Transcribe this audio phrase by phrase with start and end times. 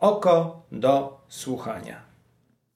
[0.00, 2.09] Oko do słuchania.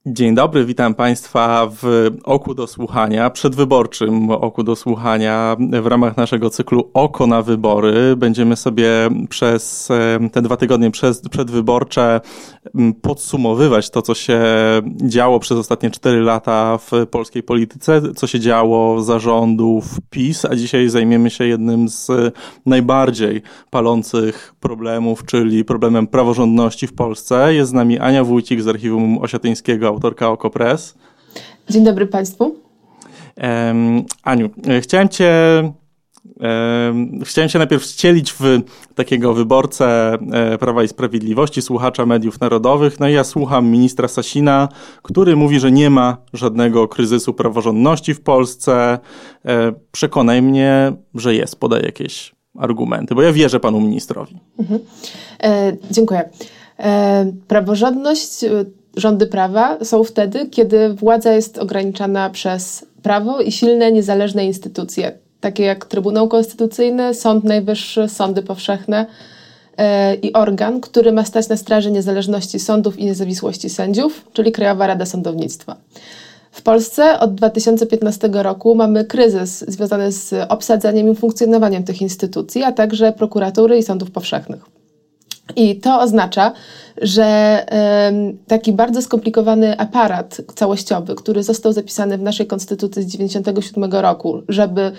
[0.07, 6.51] Dzień dobry, witam Państwa w Oku do Słuchania, przedwyborczym Oku do Słuchania w ramach naszego
[6.51, 8.17] cyklu Oko na Wybory.
[8.17, 8.89] Będziemy sobie
[9.29, 9.89] przez
[10.33, 10.91] te dwa tygodnie
[11.31, 12.21] przedwyborcze
[13.03, 14.43] podsumowywać to, co się
[15.03, 20.89] działo przez ostatnie cztery lata w polskiej polityce, co się działo zarządów PiS, a dzisiaj
[20.89, 22.11] zajmiemy się jednym z
[22.67, 27.55] najbardziej palących problemów, czyli problemem praworządności w Polsce.
[27.55, 30.95] Jest z nami Ania Wójcik z Archiwum Osiatyńskiego autorka OKO.press.
[31.71, 32.57] Dzień dobry Państwu.
[33.37, 35.33] Um, Aniu, e, chciałem Cię
[37.25, 38.61] Chciałem się najpierw wcielić w
[38.95, 43.01] takiego wyborcę e, Prawa i Sprawiedliwości, słuchacza mediów narodowych.
[43.01, 44.69] No i ja słucham ministra Sasina,
[45.03, 48.99] który mówi, że nie ma żadnego kryzysu praworządności w Polsce.
[49.45, 51.61] E, przekonaj mnie, że jest.
[51.61, 54.41] Podaj jakieś argumenty, bo ja wierzę panu ministrowi.
[54.59, 54.81] Mhm.
[55.43, 56.31] E, dziękuję.
[56.79, 58.45] E, praworządność
[58.97, 65.65] rządy prawa są wtedy, kiedy władza jest ograniczana przez prawo i silne, niezależne instytucje, takie
[65.65, 69.07] jak Trybunał Konstytucyjny, Sąd Najwyższy, sądy powszechne
[69.79, 74.87] yy, i organ, który ma stać na straży niezależności sądów i niezawisłości sędziów, czyli Krajowa
[74.87, 75.77] Rada Sądownictwa.
[76.51, 82.73] W Polsce od 2015 roku mamy kryzys związany z obsadzaniem i funkcjonowaniem tych instytucji, a
[82.73, 84.74] także prokuratury i sądów powszechnych.
[85.57, 86.53] I to oznacza,
[87.03, 87.59] że
[88.47, 94.93] taki bardzo skomplikowany aparat całościowy, który został zapisany w naszej konstytucji z 1997 roku, żeby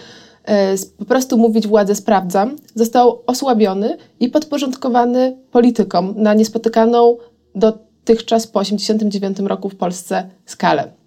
[0.45, 7.17] e, po prostu mówić władzę sprawdzam, został osłabiony i podporządkowany politykom na niespotykaną
[7.55, 11.04] dotychczas po 1989 roku w Polsce skalę.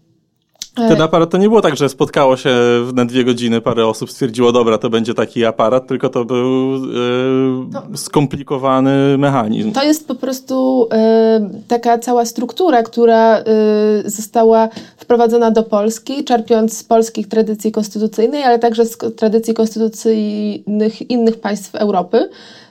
[0.89, 2.51] Ten aparat to nie było tak, że spotkało się
[2.95, 7.73] na dwie godziny parę osób, stwierdziło, dobra, to będzie taki aparat, tylko to był e,
[7.73, 9.73] to, skomplikowany mechanizm.
[9.73, 13.45] To jest po prostu e, taka cała struktura, która e,
[14.05, 21.41] została wprowadzona do Polski, czerpiąc z polskich tradycji konstytucyjnej, ale także z tradycji konstytucyjnych innych
[21.41, 22.29] państw Europy.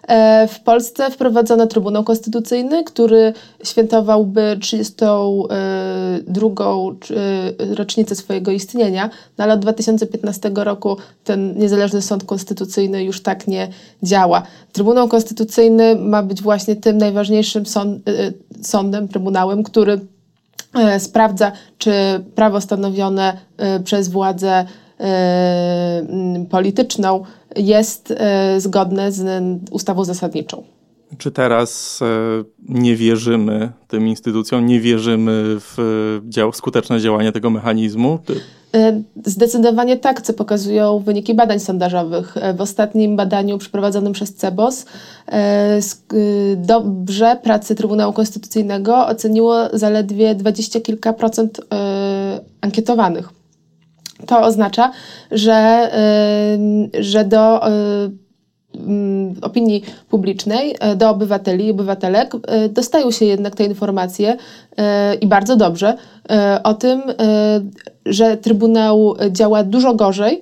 [0.08, 6.48] E, w Polsce wprowadzono Trybunał Konstytucyjny, który świętowałby 32.
[6.48, 13.48] E, rocznicę swojego istnienia, no ale od 2015 roku ten niezależny sąd konstytucyjny już tak
[13.48, 13.68] nie
[14.04, 14.44] działa.
[14.72, 18.12] Trybunał Konstytucyjny ma być właśnie tym najważniejszym sąd, e,
[18.62, 20.00] sądem, trybunałem, który
[21.00, 21.92] sprawdza, czy
[22.36, 23.38] prawo stanowione
[23.84, 24.66] przez władzę
[26.50, 27.24] polityczną
[27.58, 30.64] jest e, zgodne z ustawą zasadniczą.
[31.18, 32.06] Czy teraz e,
[32.70, 35.78] nie wierzymy tym instytucjom, nie wierzymy w
[36.30, 38.20] dział, skuteczne działanie tego mechanizmu?
[38.76, 42.36] E, zdecydowanie tak, co pokazują wyniki badań sondażowych.
[42.58, 44.86] W ostatnim badaniu przeprowadzonym przez CEBOS
[46.56, 51.62] dobrze pracy Trybunału Konstytucyjnego oceniło zaledwie dwadzieścia kilka procent
[52.62, 53.30] ankietowanych.
[54.28, 54.92] To oznacza,
[55.32, 55.92] że,
[57.00, 57.62] że do
[59.42, 62.34] opinii publicznej, e, do obywateli i obywatelek
[62.70, 64.38] dostają się jednak te informacje
[65.22, 65.98] i bardzo dobrze
[66.64, 67.02] o tym,
[68.06, 70.42] że Trybunał działa dużo gorzej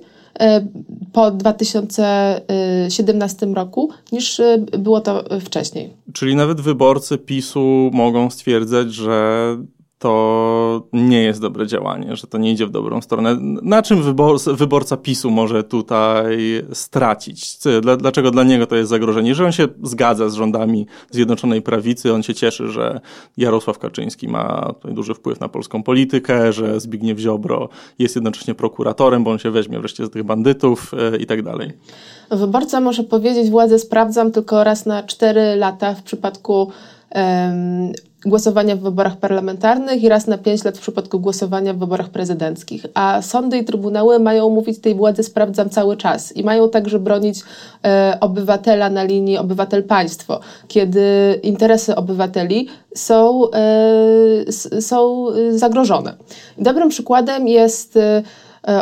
[1.12, 4.40] po 2017 roku niż
[4.78, 5.92] było to wcześniej.
[6.12, 9.46] Czyli nawet wyborcy PiSu mogą stwierdzać, że
[9.98, 13.36] to nie jest dobre działanie, że to nie idzie w dobrą stronę.
[13.62, 14.02] Na czym
[14.56, 17.58] wyborca, PiSu może tutaj stracić?
[17.98, 19.34] Dlaczego dla niego to jest zagrożenie?
[19.34, 23.00] Że on się zgadza z rządami Zjednoczonej Prawicy, on się cieszy, że
[23.36, 27.68] Jarosław Kaczyński ma duży wpływ na polską politykę, że Zbigniew Ziobro
[27.98, 31.72] jest jednocześnie prokuratorem, bo on się weźmie wreszcie z tych bandytów e, i tak dalej.
[32.30, 36.70] Wyborca może powiedzieć, władzę sprawdzam tylko raz na cztery lata w przypadku
[38.26, 42.86] głosowania w wyborach parlamentarnych i raz na pięć lat w przypadku głosowania w wyborach prezydenckich.
[42.94, 47.42] A sądy i trybunały mają mówić tej władzy sprawdzam cały czas i mają także bronić
[47.84, 51.00] e, obywatela na linii obywatel-państwo, kiedy
[51.42, 54.52] interesy obywateli są, e,
[54.82, 56.14] są zagrożone.
[56.58, 58.22] Dobrym przykładem jest e,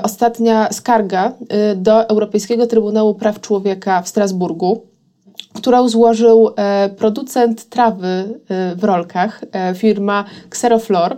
[0.02, 4.93] ostatnia skarga e, do Europejskiego Trybunału Praw Człowieka w Strasburgu
[5.54, 8.06] którą złożył e, producent trawy
[8.48, 11.16] e, w rolkach, e, firma Xeroflor.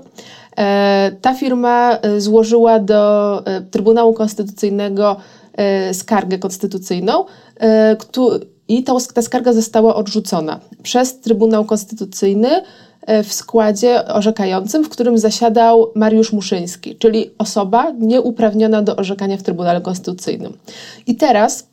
[1.21, 5.17] Ta firma złożyła do Trybunału Konstytucyjnego
[5.93, 7.25] skargę konstytucyjną
[8.69, 12.49] i ta skarga została odrzucona przez Trybunał Konstytucyjny
[13.25, 19.81] w składzie orzekającym, w którym zasiadał Mariusz Muszyński, czyli osoba nieuprawniona do orzekania w Trybunale
[19.81, 20.53] Konstytucyjnym.
[21.07, 21.67] I teraz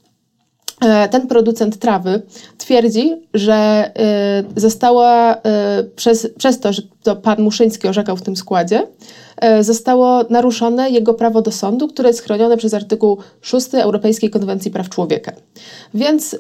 [1.12, 2.22] ten producent trawy
[2.58, 3.92] twierdzi, że
[4.58, 5.40] y, została y,
[5.96, 8.88] przez, przez to, że to pan Muszyński orzekał w tym składzie,
[9.62, 14.90] zostało naruszone jego prawo do sądu, które jest chronione przez artykuł 6 Europejskiej Konwencji Praw
[14.90, 15.32] Człowieka.
[15.94, 16.36] Więc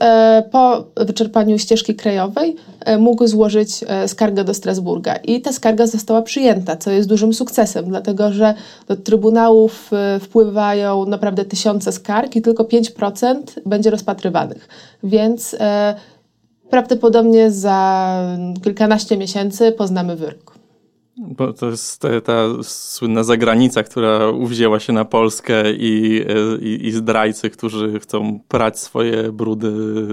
[0.51, 2.55] po wyczerpaniu ścieżki krajowej
[2.99, 3.69] mógł złożyć
[4.07, 8.53] skargę do Strasburga i ta skarga została przyjęta, co jest dużym sukcesem, dlatego że
[8.87, 9.91] do trybunałów
[10.21, 13.91] wpływają naprawdę tysiące skarg i tylko 5% będzie
[15.03, 15.55] Więc
[16.69, 18.17] prawdopodobnie za
[18.63, 20.53] kilkanaście miesięcy poznamy wyrok.
[21.17, 22.33] Bo to jest ta
[22.63, 26.25] słynna zagranica, która uwzięła się na Polskę i,
[26.61, 29.71] i, i zdrajcy, którzy chcą prać swoje brudy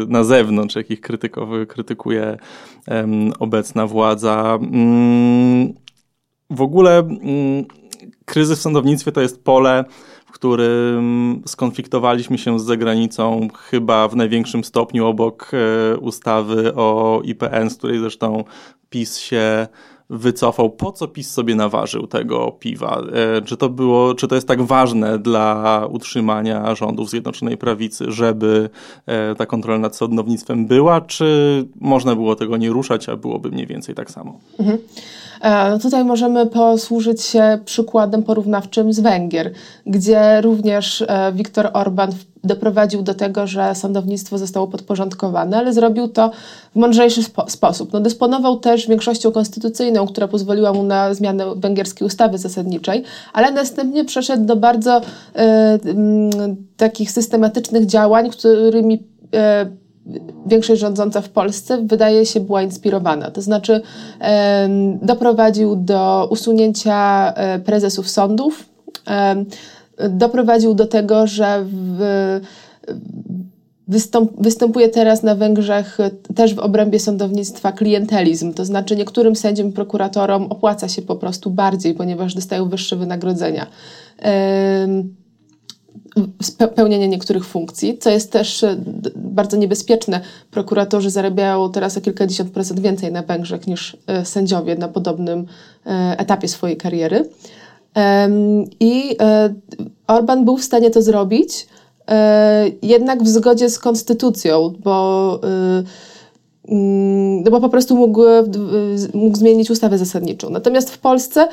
[0.09, 2.37] na zewnątrz, jakich krytykowy, krytykuje
[2.89, 4.59] um, obecna władza.
[4.61, 5.75] Um,
[6.51, 7.65] w ogóle um,
[8.25, 9.85] kryzys w sądownictwie to jest pole,
[10.31, 17.77] którym skonfliktowaliśmy się z zagranicą chyba w największym stopniu obok e, ustawy o IPN, z
[17.77, 18.45] której zresztą
[18.91, 19.67] PiS się
[20.11, 20.71] wycofał.
[20.71, 23.03] Po co PiS sobie naważył tego piwa?
[23.37, 28.71] E, czy to, było, czy to jest tak ważne dla utrzymania rządów Zjednoczonej Prawicy, żeby
[29.07, 33.67] e, ta kontrola nad sądownictwem była, czy można było tego nie ruszać, a byłoby mniej
[33.67, 34.39] więcej tak samo?
[34.59, 34.79] Mhm.
[35.41, 39.53] E, tutaj możemy posłużyć się przykładem porównawczym z Węgier,
[39.87, 42.11] gdzie również Viktor Orban
[42.45, 46.31] doprowadził do tego, że sądownictwo zostało podporządkowane, ale zrobił to
[46.73, 47.93] w mądrzejszy spo sposób.
[47.93, 53.03] No, dysponował też większością konstytucyjną, która pozwoliła mu na zmianę węgierskiej ustawy zasadniczej,
[53.33, 55.03] ale następnie przeszedł do bardzo y,
[56.77, 59.81] takich systematycznych działań, którymi y,
[60.47, 63.31] większość rządząca w Polsce wydaje się była inspirowana.
[63.31, 63.81] To znaczy
[65.03, 68.65] doprowadził do usunięcia e, prezesów sądów,
[70.09, 72.41] doprowadził do tego, że w,
[74.39, 75.99] występuje teraz na Węgrzech
[76.35, 78.55] też w obrębie sądownictwa klientelizm.
[78.55, 83.67] To znaczy niektórym sędziom prokuratorom opłaca się po prostu bardziej, ponieważ dostają wyższe wynagrodzenia.
[86.43, 88.77] Spełnienie niektórych funkcji, co jest też e,
[89.17, 90.21] bardzo niebezpieczne.
[90.51, 95.47] Prokuratorzy zarabiają teraz o kilkadziesiąt procent więcej na Węgrzech niż e, sędziowie na podobnym
[95.87, 97.29] e, etapie swojej kariery.
[98.81, 99.55] I e,
[100.07, 101.67] Orban był w stanie to zrobić,
[102.09, 105.83] e, jednak w zgodzie z konstytucją, bo, e,
[106.69, 108.23] mm, no bo po prostu mógł,
[109.15, 110.51] mógł zmienić ustawę zasadniczą.
[110.51, 111.49] Natomiast w Polsce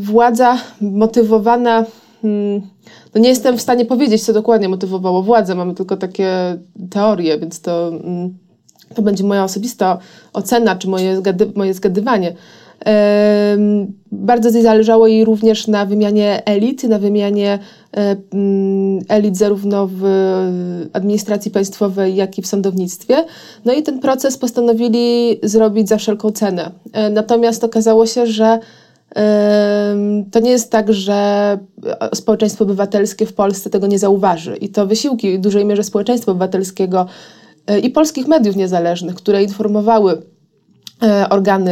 [0.00, 1.84] władza motywowana
[2.22, 2.62] hmm,
[3.14, 6.58] no nie jestem w stanie powiedzieć, co dokładnie motywowało władzę, mamy tylko takie
[6.90, 8.38] teorie, więc to, mm,
[8.94, 9.98] to będzie moja osobista
[10.32, 12.34] ocena, czy moje, zgady, moje zgadywanie.
[14.12, 17.58] Bardzo zależało jej również na wymianie elit, na wymianie
[17.96, 20.02] e, mm, elit zarówno w
[20.92, 23.24] administracji państwowej, jak i w sądownictwie.
[23.64, 26.70] No i ten proces postanowili zrobić za wszelką cenę.
[26.92, 28.58] E, natomiast okazało się, że
[30.32, 31.58] to nie jest tak, że
[32.14, 34.56] społeczeństwo obywatelskie w Polsce tego nie zauważy.
[34.56, 37.06] I to wysiłki w dużej mierze społeczeństwa obywatelskiego
[37.66, 40.22] e, i polskich mediów niezależnych, które informowały
[41.00, 41.66] organy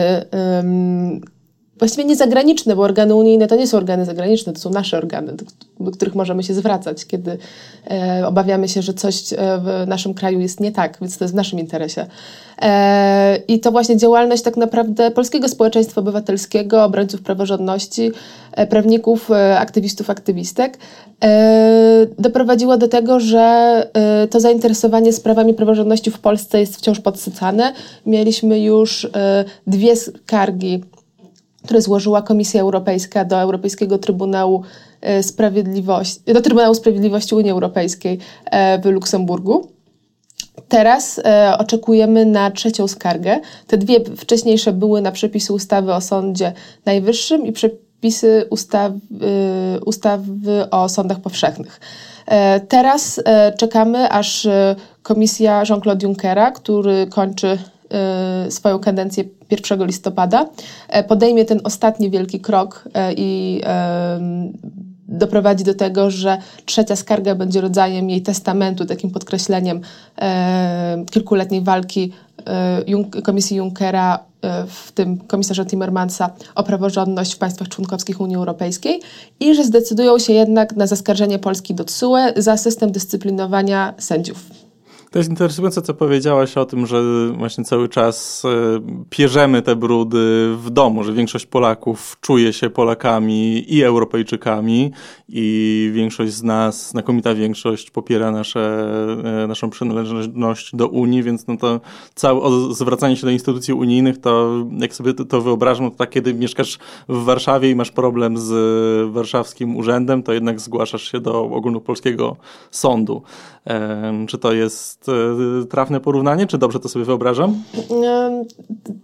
[1.78, 5.32] właściwie nie zagraniczne, bo organy unijne to nie są organy zagraniczne, to są nasze organy,
[5.81, 7.38] do, których możemy się zwracać, kiedy
[7.90, 11.34] e, obawiamy się, że coś e, w naszym kraju jest nie tak, więc to jest
[11.34, 12.06] w naszym interesie.
[12.62, 18.12] E, I to właśnie działalność tak naprawdę polskiego społeczeństwa obywatelskiego, obrońców praworządności,
[18.53, 20.79] e, prawników, e, aktywistów, aktywistek
[22.19, 23.89] doprowadziła do tego, że
[24.31, 27.72] to zainteresowanie sprawami praworządności w Polsce jest wciąż podsycane.
[28.06, 29.08] Mieliśmy już
[29.67, 30.82] dwie skargi
[31.67, 34.63] które złożyła Komisja Europejska do Europejskiego Trybunału
[35.01, 39.69] e, Sprawiedliwości, do Trybunału Sprawiedliwości Unii Europejskiej e, w Luksemburgu.
[40.69, 43.41] Teraz e, oczekujemy na trzecią skargę.
[43.67, 46.53] Te dwie wcześniejsze były na przepisy ustawy o Sądzie
[46.85, 48.99] Najwyższym i przepisy ustawy,
[49.77, 51.81] e, ustawy o sądach powszechnych.
[52.27, 53.20] E, teraz
[53.58, 54.49] czekamy, aż
[55.03, 57.58] komisja Jean-Claude Junckera, który kończy
[58.50, 60.46] swoją kadencję 1 listopada,
[60.88, 63.60] e, podejmie ten ostatni wielki krok e, i
[65.08, 69.81] doprowadzi do tego, że trzecia skarga będzie rodzajem jej testamentu, takim podkreśleniem
[70.19, 72.12] e, kilkuletniej walki
[73.24, 74.19] Komisji Junckera,
[74.66, 79.00] w tym komisarza Timmermansa, o praworządność w państwach członkowskich Unii Europejskiej
[79.40, 84.66] i że zdecydują się jednak na zaskarżenie Polski do TSUE za system dyscyplinowania sędziów.
[85.10, 87.03] To jest interesujące, co powiedziałaś o tym, że
[87.36, 88.48] właśnie cały czas e,
[89.10, 94.91] pierzemy te brudy w domu, że większość Polaków czuje się Polakami i Europejczykami
[95.29, 98.89] i większość z nas, znakomita większość popiera nasze,
[99.43, 101.81] e, naszą przynależność do Unii, więc no to
[102.15, 106.79] całe zwracanie się do instytucji unijnych, to jak sobie to wyobrażam, to tak kiedy mieszkasz
[107.08, 112.36] w Warszawie i masz problem z warszawskim urzędem, to jednak zgłaszasz się do ogólnopolskiego
[112.70, 113.22] sądu.
[114.29, 117.62] Czy to jest e, trafne porównanie, czy dobrze to sobie wyobrażam?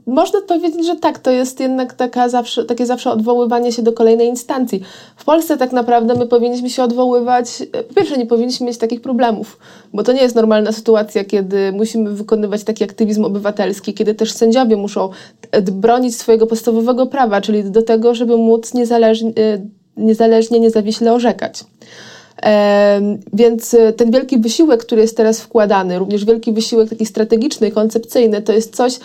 [0.07, 1.19] Można powiedzieć, że tak.
[1.19, 4.83] To jest jednak taka zawsze, takie zawsze odwoływanie się do kolejnej instancji.
[5.17, 7.63] W Polsce tak naprawdę my powinniśmy się odwoływać.
[7.73, 9.59] E, po pierwsze, nie powinniśmy mieć takich problemów,
[9.93, 14.77] bo to nie jest normalna sytuacja, kiedy musimy wykonywać taki aktywizm obywatelski, kiedy też sędziowie
[14.77, 15.11] muszą
[15.51, 19.33] e, bronić swojego podstawowego prawa, czyli do tego, żeby móc niezależnie,
[19.97, 21.65] niezależnie niezawiśle orzekać.
[23.33, 28.43] Więc e, ten wielki wysiłek, który jest teraz wkładany, również wielki wysiłek taki strategiczny, koncepcyjny,
[28.43, 28.99] to jest coś,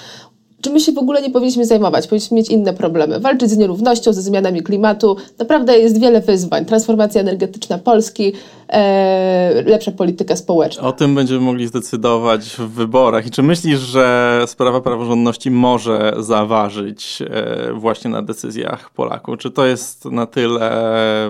[0.62, 2.08] czym my się w ogóle nie powinniśmy zajmować.
[2.08, 3.20] Powinniśmy mieć inne problemy.
[3.20, 5.16] Walczyć z nierównością, ze zmianami klimatu.
[5.40, 6.66] Naprawdę jest wiele wyzwań.
[6.66, 8.34] Transformacja energetyczna Polski,
[8.70, 10.84] e, lepsza polityka społeczna.
[10.84, 13.28] O tym będziemy mogli zdecydować w wyborach.
[13.28, 19.38] I czy myślisz, że sprawa praworządności może zaważyć e, właśnie na decyzjach Polaków?
[19.38, 20.72] Czy to jest na tyle,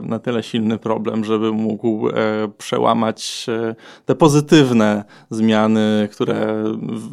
[0.04, 2.14] na tyle silny problem, żeby mógł e,
[2.58, 3.76] przełamać e,
[4.06, 6.64] te pozytywne zmiany, które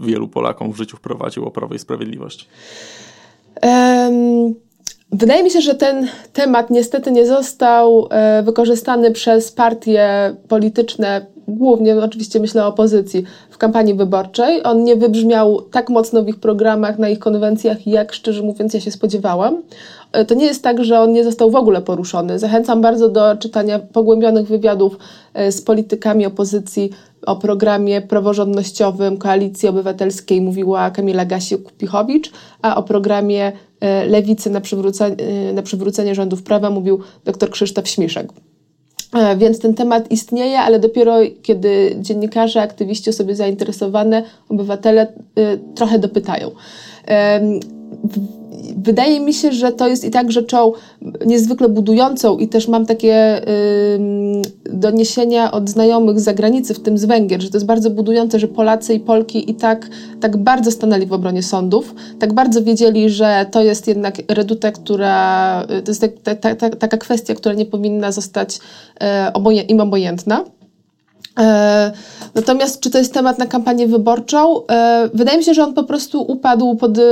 [0.02, 2.48] wielu Polakom w życiu wprowadziło Prawo i Sprawiedliwość?
[3.62, 4.63] Um
[5.14, 10.08] Wydaje mi się, że ten temat niestety nie został e, wykorzystany przez partie
[10.48, 14.62] polityczne, głównie oczywiście myślę o opozycji, w kampanii wyborczej.
[14.64, 18.80] On nie wybrzmiał tak mocno w ich programach, na ich konwencjach, jak szczerze mówiąc ja
[18.80, 19.62] się spodziewałam.
[20.12, 22.38] E, to nie jest tak, że on nie został w ogóle poruszony.
[22.38, 24.98] Zachęcam bardzo do czytania pogłębionych wywiadów
[25.34, 26.90] e, z politykami opozycji
[27.26, 32.30] o programie praworządnościowym Koalicji Obywatelskiej mówiła Kamila Gasiuk-Pichowicz,
[32.62, 33.52] a o programie
[34.06, 35.16] Lewicy na przywrócenie,
[35.54, 38.32] na przywrócenie rządów prawa mówił dr Krzysztof Śmiszek.
[39.36, 45.12] Więc ten temat istnieje, ale dopiero kiedy dziennikarze, aktywiści, osoby zainteresowane, obywatele
[45.74, 46.50] trochę dopytają
[48.76, 50.72] wydaje mi się, że to jest i tak rzeczą
[51.26, 53.40] niezwykle budującą i też mam takie
[54.72, 58.48] doniesienia od znajomych z zagranicy, w tym z Węgier, że to jest bardzo budujące, że
[58.48, 59.88] Polacy i Polki i tak,
[60.20, 65.66] tak bardzo stanęli w obronie sądów, tak bardzo wiedzieli, że to jest jednak reduta, która,
[65.84, 70.44] to jest tak, ta, ta, taka kwestia, która nie powinna zostać y, oboje, im obojętna.
[71.40, 71.92] E,
[72.34, 74.66] natomiast czy to jest temat na kampanię wyborczą?
[74.66, 77.02] E, wydaje mi się, że on po prostu upadł pod e,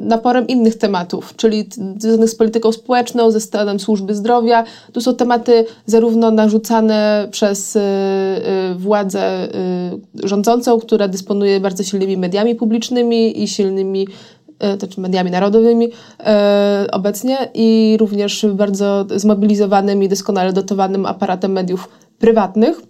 [0.00, 1.68] naporem innych tematów, czyli
[1.98, 4.64] związanych z polityką społeczną, ze stanem służby zdrowia.
[4.92, 7.78] Tu są tematy zarówno narzucane przez
[8.76, 9.48] władzę
[10.24, 14.08] rządzącą, która dysponuje bardzo silnymi mediami publicznymi i silnymi
[14.78, 15.88] to czy mediami narodowymi
[16.92, 22.80] obecnie i również bardzo zmobilizowanym i doskonale dotowanym aparatem mediów prywatnych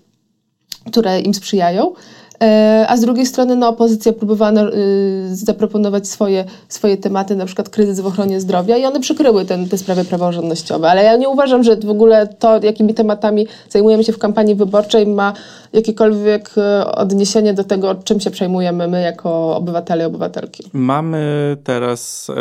[0.90, 1.94] które im sprzyjają.
[2.42, 7.68] E, a z drugiej strony no, opozycja próbowała y, zaproponować swoje, swoje tematy, na przykład
[7.68, 10.90] kryzys w ochronie zdrowia i one przykryły ten, te sprawy praworządnościowe.
[10.90, 15.06] Ale ja nie uważam, że w ogóle to, jakimi tematami zajmujemy się w kampanii wyborczej
[15.06, 15.32] ma
[15.72, 20.64] jakiekolwiek e, odniesienie do tego, czym się przejmujemy my jako obywatele i obywatelki.
[20.72, 22.34] Mamy teraz e,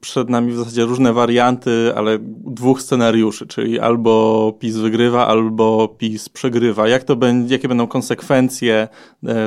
[0.00, 6.28] przed nami w zasadzie różne warianty, ale dwóch scenariuszy, czyli albo PiS wygrywa, albo PiS
[6.28, 6.88] przegrywa.
[6.88, 8.88] Jak to będzie, jakie będą konsekwencje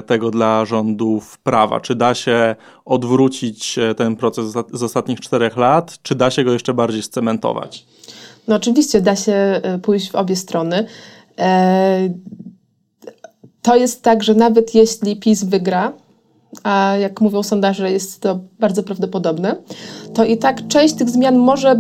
[0.02, 1.80] tego dla rządów prawa?
[1.80, 6.54] Czy da się odwrócić e, ten proces z ostatnich czterech lat, czy da się go
[6.54, 7.86] jeszcze bardziej scementować?
[8.48, 10.86] No oczywiście da się e, pójść w obie strony.
[11.40, 12.10] E,
[13.62, 15.94] to jest tak, że nawet jeśli PiS wygra,
[16.64, 19.56] a jak mówią sondaże, jest to bardzo prawdopodobne,
[20.14, 21.76] to i tak część tych zmian może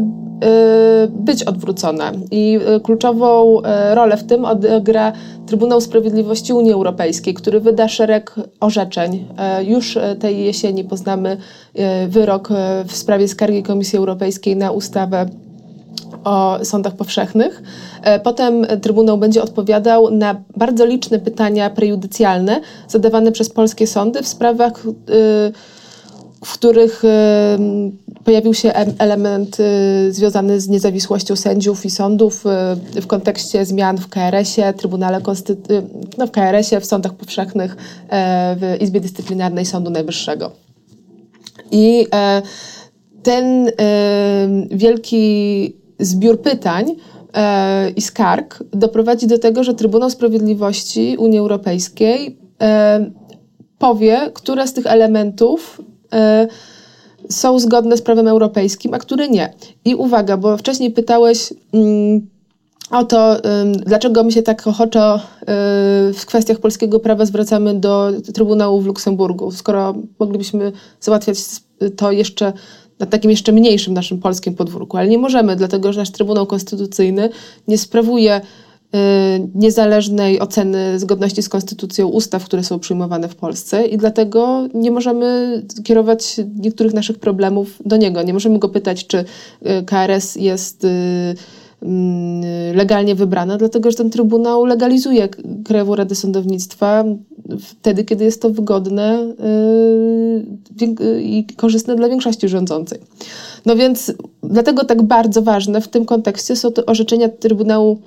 [1.10, 2.12] być odwrócona.
[2.32, 5.14] I y, kluczową y, rolę w tym odegra
[5.46, 9.28] Trybunał Sprawiedliwości Unii Europejskiej, który wyda szereg orzeczeń.
[9.64, 11.38] Już tej jesieni poznamy
[12.08, 12.50] wyrok
[12.88, 15.26] w sprawie skargi Komisji Europejskiej na ustawę
[16.24, 17.64] o sądach powszechnych.
[18.24, 24.84] Potem Trybunał będzie odpowiadał na bardzo liczne pytania prejudycjalne zadawane przez polskie sądy w sprawach,
[26.46, 27.04] w których
[28.24, 32.46] pojawił się element y, związany z niezawisłością sędziów i sądów
[32.96, 35.84] y, w kontekście zmian w KRS-ie, Trybunale y,
[36.18, 37.78] no w KRS-ie, w sądach powszechnych,
[38.10, 40.52] e, w Izbie Dyscyplinarnej Sądu Najwyższego.
[41.72, 42.42] I e,
[43.24, 43.72] ten e,
[44.72, 46.96] wielki zbiór pytań
[47.96, 52.38] i skarg doprowadzi do tego, że Trybunał Sprawiedliwości Unii Europejskiej
[53.78, 55.82] powie, które z tych elementów
[57.30, 59.54] są zgodne z prawem europejskim, a które nie.
[59.86, 62.28] I uwaga, bo wcześniej pytałeś mm,
[62.92, 63.38] o to,
[63.86, 65.20] dlaczego my się tak ochoczo
[66.14, 71.38] w kwestiach polskiego prawa zwracamy do Trybunału w Luksemburgu, skoro moglibyśmy załatwiać
[71.96, 72.54] to jeszcze
[73.00, 77.30] na takim jeszcze mniejszym naszym polskim podwórku, ale nie możemy, dlatego że nasz Trybunał Konstytucyjny
[77.68, 78.73] nie sprawuje Y,
[79.56, 85.62] niezależnej oceny zgodności z konstytucją ustaw, które są przyjmowane w Polsce i dlatego nie możemy
[85.84, 88.24] kierować niektórych naszych problemów do niego.
[88.24, 89.26] Nie możemy go pytać, czy y,
[89.86, 90.88] KRS jest y,
[91.82, 95.30] mm, legalnie wybrana, dlatego że ten Trybunał legalizuje
[95.66, 97.04] Krajową Radę Sądownictwa
[97.60, 99.34] wtedy, kiedy jest to wygodne
[101.20, 103.00] i korzystne dla większości rządzącej.
[103.66, 108.00] No więc dlatego tak bardzo ważne w tym kontekście są te orzeczenia Trybunału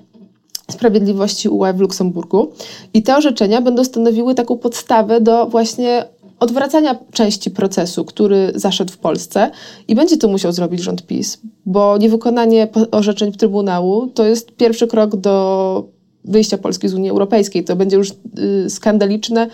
[0.71, 2.53] Sprawiedliwości UE w Luksemburgu.
[2.95, 6.05] I te orzeczenia będą stanowiły taką podstawę do właśnie
[6.41, 9.51] odwracania części procesu, który zaszedł w Polsce
[9.89, 15.17] i będzie to musiał zrobić rząd PiS, bo niewykonanie orzeczeń Trybunału to jest pierwszy krok
[15.17, 15.89] do
[16.25, 17.65] wyjścia Polski z Unii Europejskiej.
[17.65, 19.47] To będzie już y, skandaliczne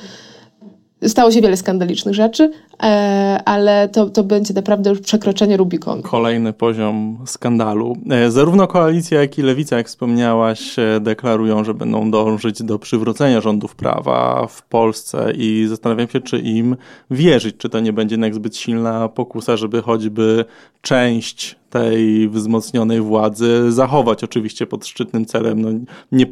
[1.07, 2.51] Stało się wiele skandalicznych rzeczy,
[2.83, 6.03] e, ale to, to będzie naprawdę już przekroczenie Rubikonu.
[6.03, 7.97] Kolejny poziom skandalu.
[8.11, 13.41] E, zarówno koalicja, jak i lewica, jak wspomniałaś, e, deklarują, że będą dążyć do przywrócenia
[13.41, 16.77] rządów prawa w Polsce i zastanawiam się, czy im
[17.11, 20.45] wierzyć, czy to nie będzie jednak zbyt silna pokusa, żeby choćby
[20.83, 25.69] część tej wzmocnionej władzy zachować oczywiście pod szczytnym celem, no,
[26.13, 26.27] nie,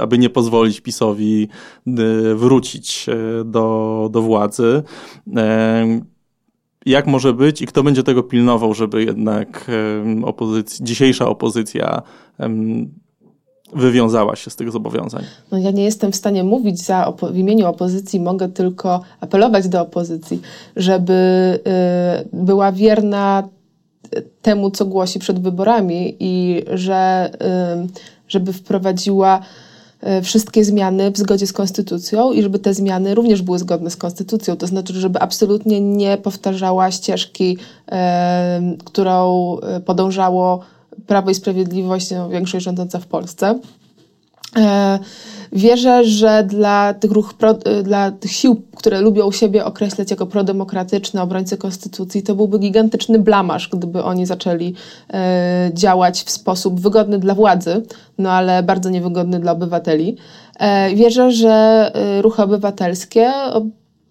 [0.00, 1.48] aby nie pozwolić PiSowi
[1.88, 4.82] y, wrócić e, do, do władzy.
[5.36, 6.00] E,
[6.86, 9.70] jak może być i kto będzie tego pilnował, żeby jednak
[10.80, 12.02] dzisiejsza opozycja
[13.72, 15.24] wywiązała się z tych zobowiązań?
[15.52, 19.80] No ja nie jestem w stanie mówić za w imieniu opozycji, mogę tylko apelować do
[19.80, 20.40] opozycji,
[20.76, 21.12] żeby
[22.22, 23.48] y, była wierna
[24.42, 27.30] temu, co głosi przed wyborami i że,
[28.28, 29.40] żeby wprowadziła
[30.18, 33.96] y, wszystkie zmiany w zgodzie z konstytucją i żeby te zmiany również były zgodne z
[33.96, 34.56] konstytucją.
[34.56, 37.58] To znaczy, żeby absolutnie nie powtarzała ścieżki,
[38.84, 40.60] którą y, podążało
[41.06, 43.58] Prawo i Sprawiedliwość, no, większość rządząca w Polsce.
[44.56, 44.98] E,
[45.52, 50.26] wierzę, że dla tych, ruch pro, y, dla tych sił, które lubią siebie określać jako
[50.26, 54.74] prodemokratyczne, obrońcy konstytucji, to byłby gigantyczny blamasz, gdyby oni zaczęli
[55.12, 57.82] e, działać w sposób wygodny dla władzy,
[58.18, 60.16] no ale bardzo niewygodny dla obywateli.
[60.58, 63.64] E, wierzę, że e, ruchy obywatelskie, ob,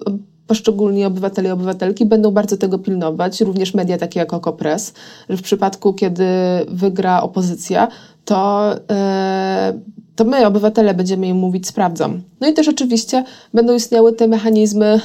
[0.05, 0.15] ob,
[0.47, 4.93] poszczególni obywatele i obywatelki będą bardzo tego pilnować, również media takie jak Okopres,
[5.29, 6.25] że w przypadku, kiedy
[6.67, 7.87] wygra opozycja,
[8.25, 9.73] to e,
[10.17, 12.21] to my, obywatele, będziemy im mówić sprawdzam.
[12.41, 15.01] No i też oczywiście będą istniały te mechanizmy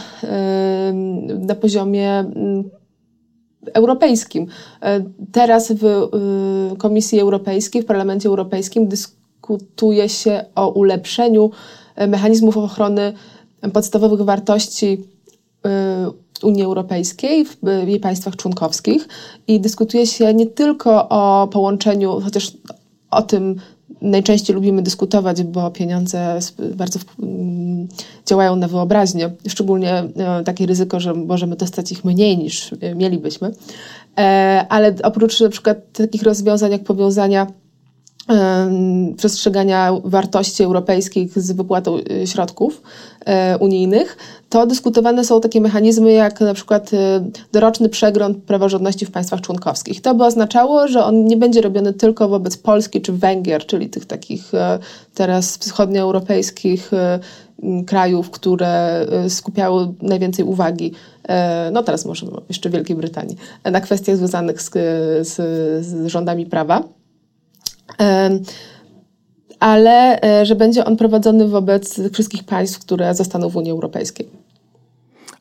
[1.38, 2.70] na poziomie mm,
[3.74, 4.46] europejskim.
[4.82, 11.50] E, teraz w y, Komisji Europejskiej, w Parlamencie Europejskim dyskutuje się o ulepszeniu
[11.96, 13.12] e, mechanizmów ochrony
[13.72, 15.04] podstawowych wartości
[15.66, 19.08] y, Unii Europejskiej w jej państwach członkowskich
[19.48, 22.52] i dyskutuje się nie tylko o połączeniu, chociaż
[23.10, 23.56] o tym
[24.00, 26.38] najczęściej lubimy dyskutować, bo pieniądze
[26.74, 27.88] bardzo mm,
[28.26, 33.52] działają na wyobraźnię, szczególnie e, takie ryzyko, że możemy dostać ich mniej niż e, mielibyśmy.
[34.18, 37.46] E, ale oprócz na przykład takich rozwiązań jak powiązania
[39.16, 42.82] przestrzegania wartości europejskich z wypłatą y, środków
[43.26, 44.16] e, unijnych,
[44.48, 46.96] to dyskutowane są takie mechanizmy jak na przykład y,
[47.52, 50.00] doroczny przegląd praworządności w państwach członkowskich.
[50.00, 54.06] To by oznaczało, że on nie będzie robiony tylko wobec Polski czy Węgier, czyli tych
[54.06, 54.78] takich e,
[55.14, 57.18] teraz wschodnioeuropejskich e,
[57.86, 60.92] krajów, które skupiały najwięcej uwagi,
[61.72, 64.70] no teraz może jeszcze Wielkiej Brytanii, na kwestiach związanych z,
[65.28, 65.36] z,
[65.86, 66.82] z rządami prawa
[69.60, 74.41] ale e, że będzie on prowadzony wobec wszystkich państw, które zostaną w Unii Europejskiej.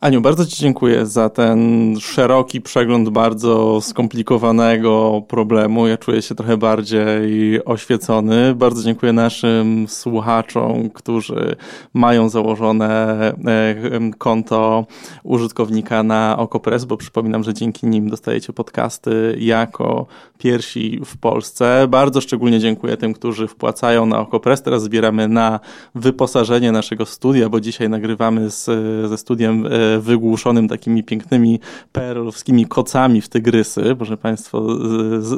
[0.01, 5.87] Aniu, bardzo Ci dziękuję za ten szeroki przegląd bardzo skomplikowanego problemu.
[5.87, 8.55] Ja czuję się trochę bardziej oświecony.
[8.55, 11.55] Bardzo dziękuję naszym słuchaczom, którzy
[11.93, 14.85] mają założone e, konto
[15.23, 20.05] użytkownika na OkoPress, bo przypominam, że dzięki nim dostajecie podcasty jako
[20.37, 21.87] pierwsi w Polsce.
[21.89, 24.61] Bardzo szczególnie dziękuję tym, którzy wpłacają na OkoPress.
[24.61, 25.59] Teraz zbieramy na
[25.95, 28.65] wyposażenie naszego studia, bo dzisiaj nagrywamy z,
[29.09, 31.59] ze studiem e, wygłuszonym takimi pięknymi
[31.91, 34.67] perlowskimi kocami w tygrysy, może Państwo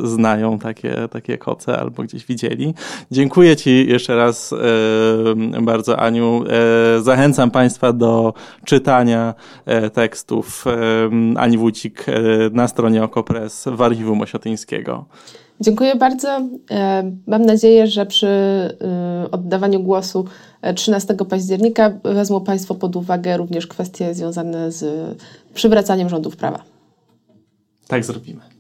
[0.04, 2.74] znają takie, takie koce albo gdzieś widzieli.
[3.12, 4.56] Dziękuję Ci jeszcze raz
[5.62, 6.44] bardzo, Aniu.
[7.02, 8.34] Zachęcam Państwa do
[8.66, 9.34] czytania
[9.94, 10.66] tekstów
[11.38, 12.06] Ani Wójcik
[12.52, 15.06] na stronie Okopres w archiwum Osiotyńskiego.
[15.64, 16.42] Dziękuję bardzo.
[16.72, 20.26] E, mam nadzieję, że przy e, oddawaniu głosu
[20.76, 24.86] 13 e, października wezmą Państwo pod uwagę również kwestie związane z
[25.54, 26.64] przywracaniem rządów prawa.
[27.88, 28.53] Tak zrobimy.